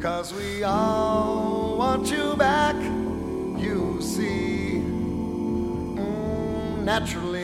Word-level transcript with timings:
Cause 0.00 0.32
we 0.32 0.62
all 0.62 1.76
want 1.76 2.08
you 2.08 2.36
back, 2.36 2.76
you 2.76 3.98
see. 4.00 4.80
Mm, 5.96 6.84
naturally. 6.84 7.37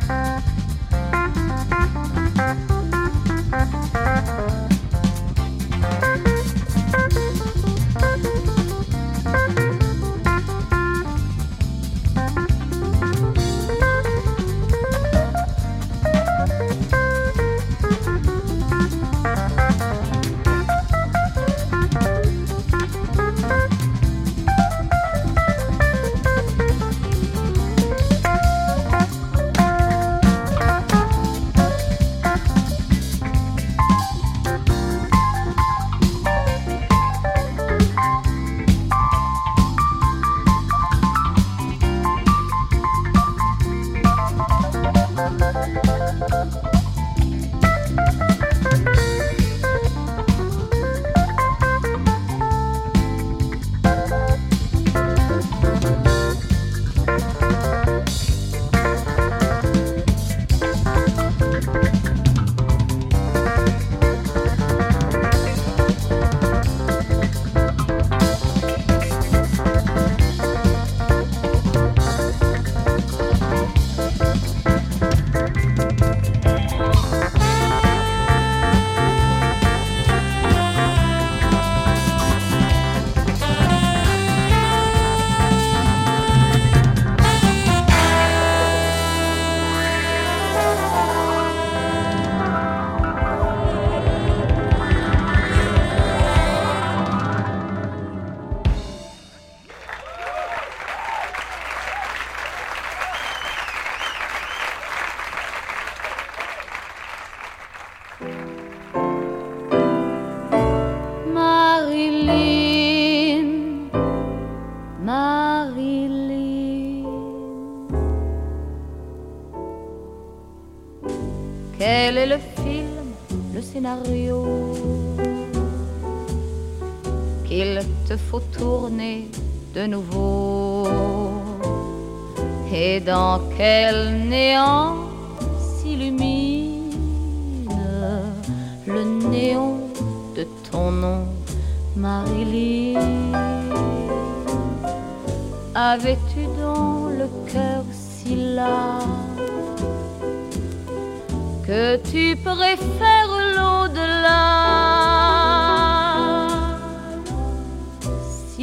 Bye. 0.00 0.53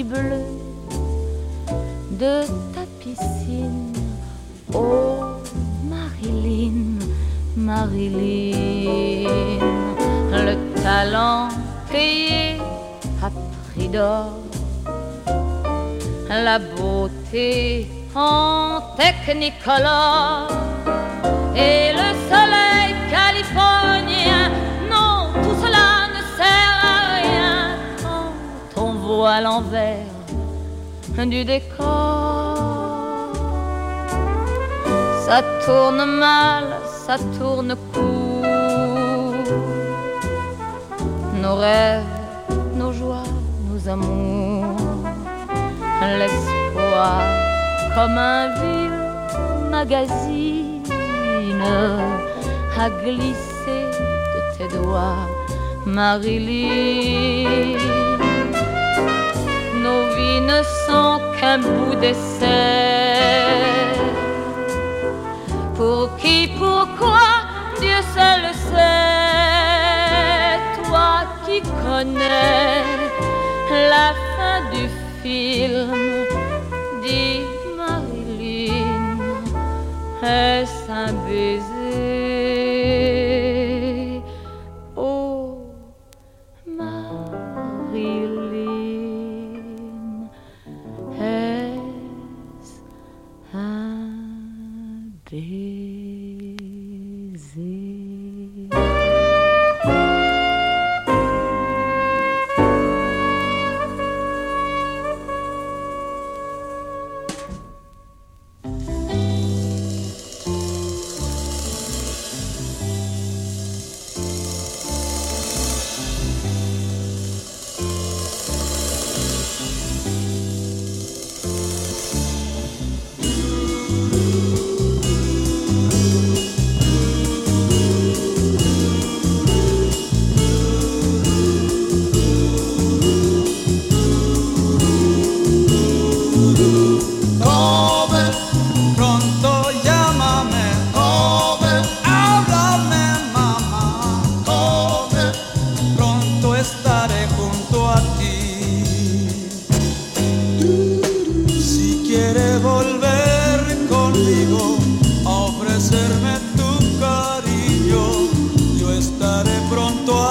bleu 0.04 0.44
de 2.12 2.44
ta 2.74 2.84
piscine. 3.00 3.94
Oh 4.74 5.42
Marilyn, 5.90 7.00
Marilyn, 7.56 9.28
le 10.32 10.56
talent 10.82 11.50
payé 11.92 12.58
à 13.24 13.30
prix 13.74 13.90
d'or, 13.90 14.34
la 16.30 16.60
beauté 16.60 17.88
en 18.16 18.82
technicolor 18.98 20.48
et 21.56 21.92
le 21.94 22.10
soleil 22.30 22.96
californien 23.10 23.81
voit 29.22 29.42
l'envers 29.42 30.12
du 31.34 31.42
décor. 31.46 32.56
Ça 35.26 35.40
tourne 35.64 36.04
mal, 36.26 36.66
ça 37.06 37.16
tourne 37.38 37.76
court. 37.94 39.46
Nos 41.42 41.56
rêves, 41.66 42.18
nos 42.80 42.94
joies, 43.00 43.34
nos 43.70 43.82
amours. 43.96 45.04
L'espoir 46.20 47.22
comme 47.96 48.18
un 48.18 48.46
vil 48.60 48.96
magazine 49.78 50.82
a 52.86 52.88
glissé 53.04 53.78
de 54.34 54.40
tes 54.56 54.70
doigts, 54.76 55.28
Marilyn 55.86 57.02
ne 60.42 60.60
sont 60.86 61.20
qu'un 61.40 61.60
bout 61.60 61.96
d'essai. 61.96 62.52
Pour 65.76 66.16
qui, 66.18 66.38
pourquoi, 66.58 67.28
Dieu 67.80 68.00
seul 68.16 68.38
le 68.48 68.54
sait. 68.70 69.52
Toi 70.84 71.14
qui 71.46 71.58
connais 71.84 72.84
la 73.94 74.08
fin 74.36 74.60
du 74.74 74.84
film, 75.22 75.92
dis 77.04 77.42
Marilyn, 77.78 79.18
est-ce 80.24 80.92
un 80.92 81.14
baiser? 81.26 81.71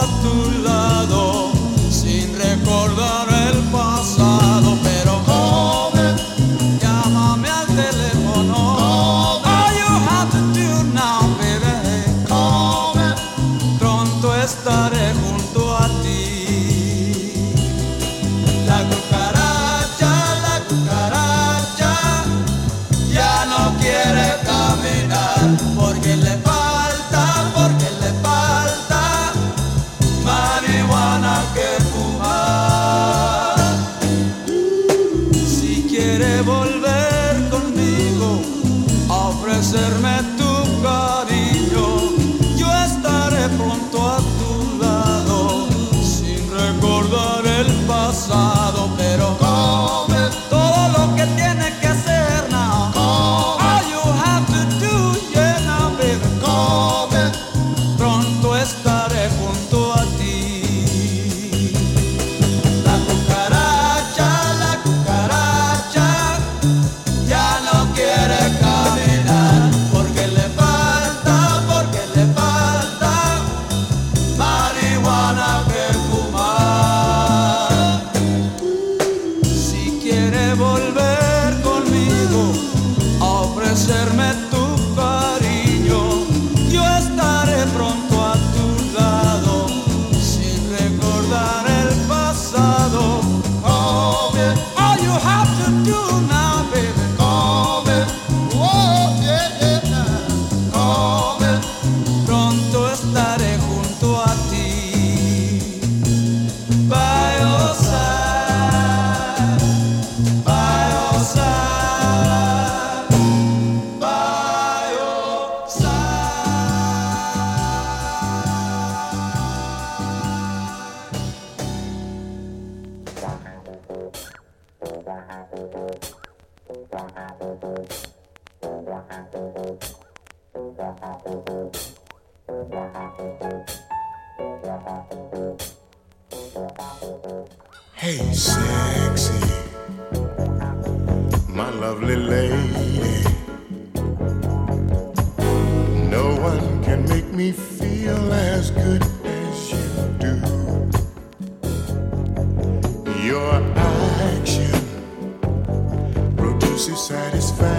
foto. 0.01 0.40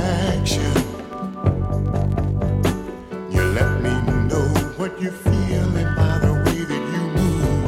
satisfaction. 0.01 0.73
You 3.31 3.43
let 3.59 3.71
me 3.81 3.93
know 4.29 4.47
what 4.77 4.91
you're 5.01 5.11
feeling 5.11 5.89
by 5.95 6.19
the 6.25 6.33
way 6.45 6.59
that 6.71 6.83
you 6.93 7.03
move. 7.19 7.65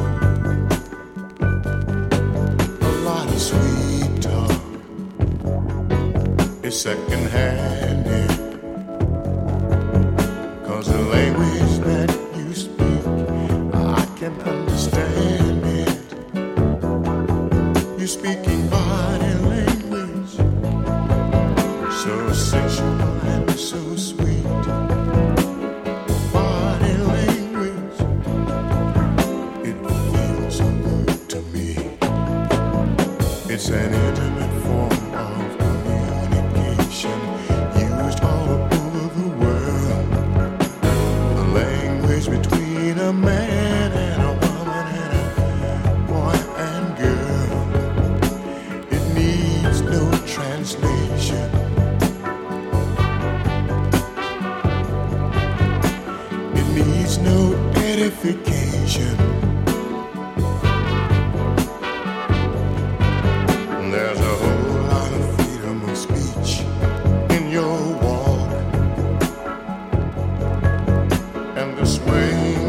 A 2.82 2.92
lot 3.08 3.26
of 3.28 3.40
sweet 3.40 4.22
talk 4.22 4.52
is 6.64 6.80
secondhand. 6.80 7.83
spring 72.34 72.63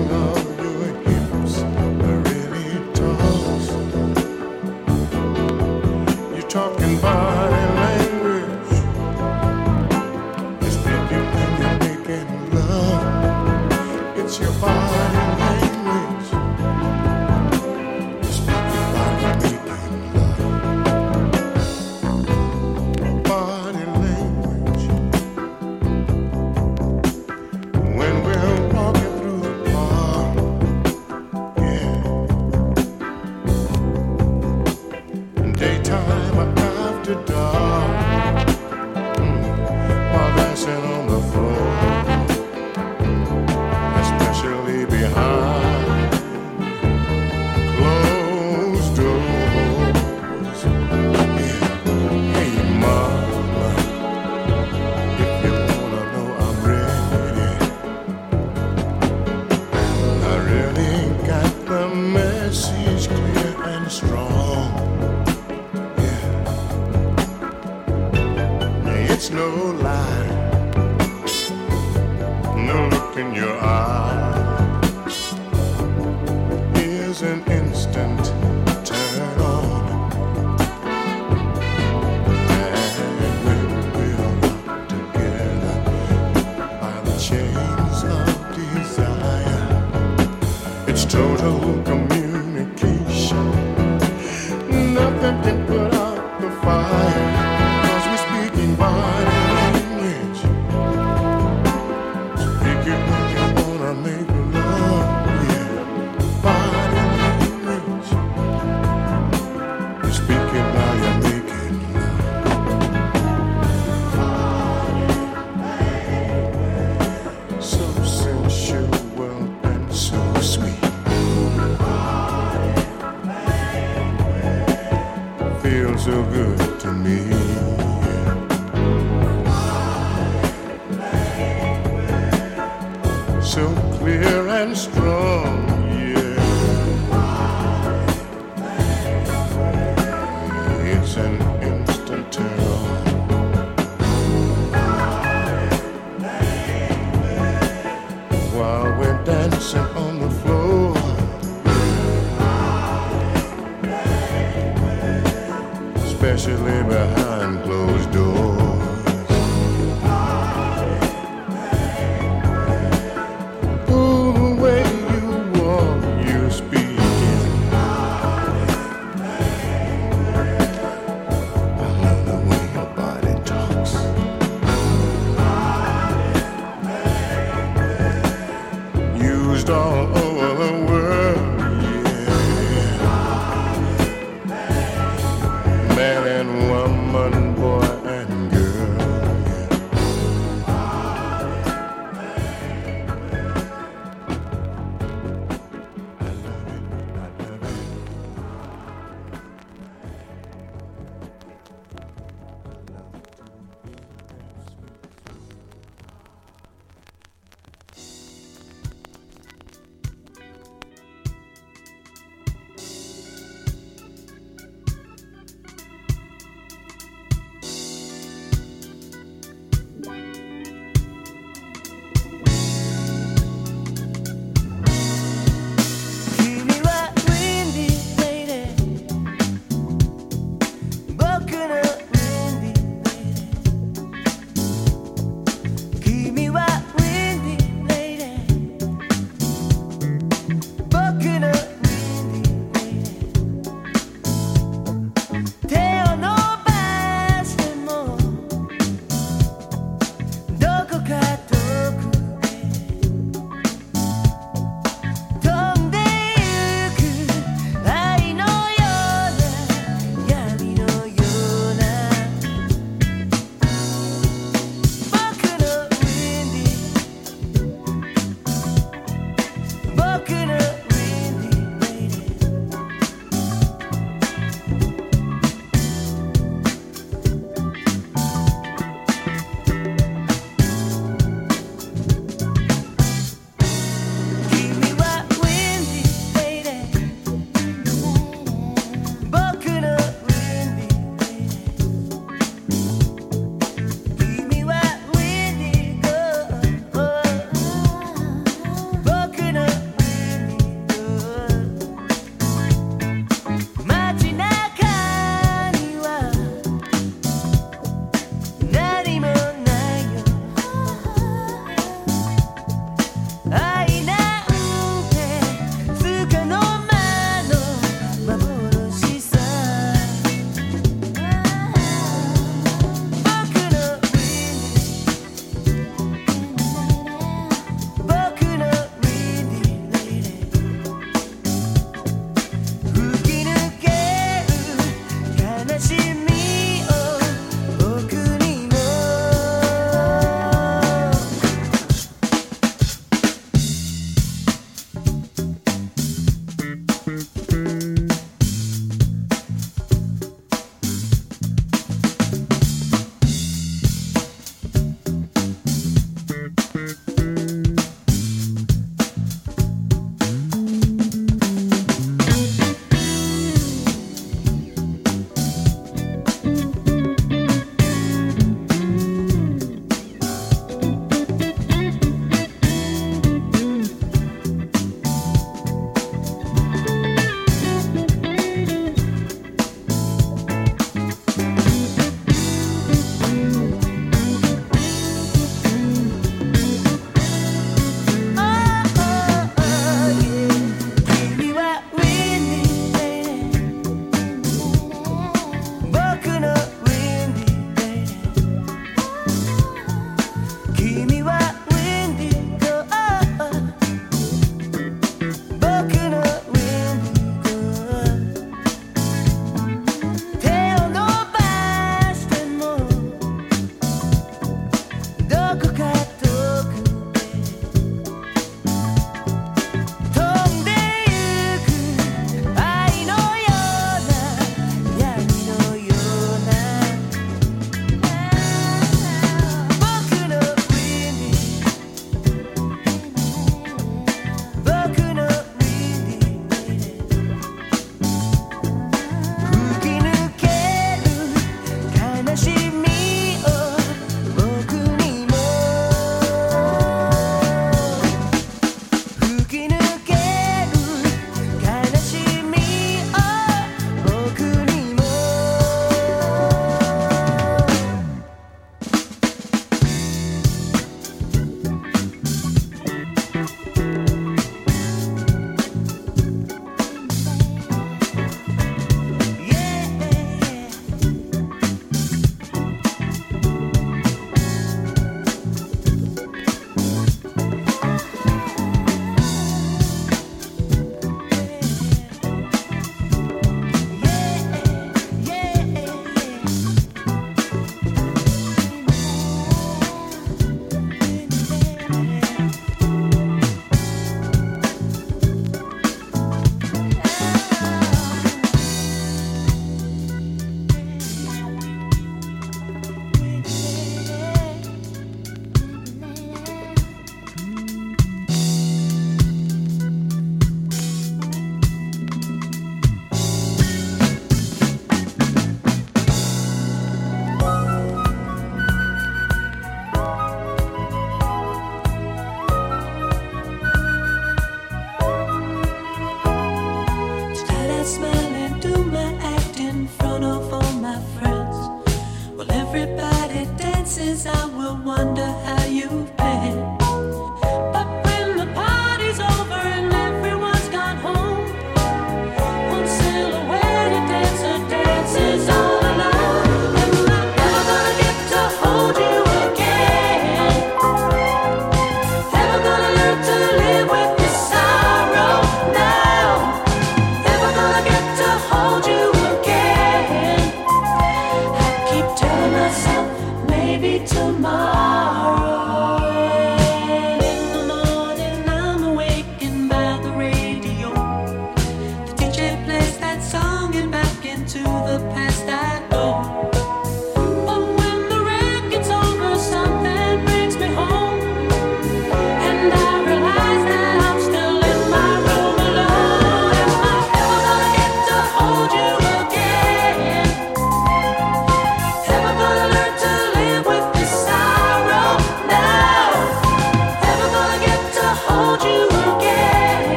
my 564.31 564.94